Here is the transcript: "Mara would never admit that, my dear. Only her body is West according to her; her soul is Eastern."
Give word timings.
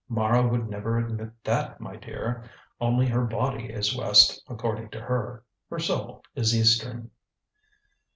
"Mara 0.09 0.47
would 0.47 0.67
never 0.67 0.97
admit 0.97 1.29
that, 1.43 1.79
my 1.79 1.95
dear. 1.95 2.43
Only 2.79 3.05
her 3.09 3.23
body 3.23 3.65
is 3.71 3.95
West 3.95 4.43
according 4.47 4.89
to 4.89 4.99
her; 4.99 5.43
her 5.69 5.77
soul 5.77 6.23
is 6.33 6.57
Eastern." 6.57 7.11